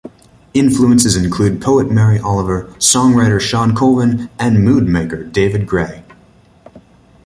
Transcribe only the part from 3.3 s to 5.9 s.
Shawn Colvin, and mood maker David